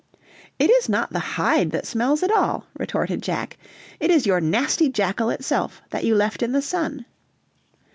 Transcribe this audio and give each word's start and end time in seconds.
"It 0.57 0.71
is 0.71 0.89
not 0.89 1.13
the 1.13 1.19
hide 1.19 1.69
that 1.69 1.85
smells 1.85 2.23
at 2.23 2.31
all," 2.31 2.65
retorted 2.75 3.21
Jack, 3.21 3.59
"it 3.99 4.09
is 4.09 4.25
your 4.25 4.41
nasty 4.41 4.89
jackal 4.89 5.29
itself, 5.29 5.79
that 5.91 6.03
you 6.05 6.15
left 6.15 6.41
in 6.41 6.53
the 6.53 6.59
sun." 6.63 7.05